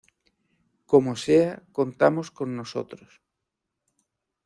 [0.91, 3.11] Como sea contamos con nosotros.